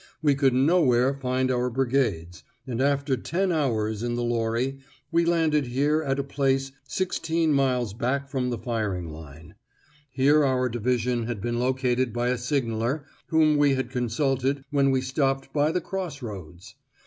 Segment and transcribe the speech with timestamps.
[0.23, 4.79] We could nowhere find our brigades, and after ten hours in the lorry
[5.11, 9.53] we landed here at a place sixteen miles back from the firing line;
[10.09, 15.01] here our division had been located by a signaller, whom we had consulted when we
[15.01, 16.73] stopped by the cross roads!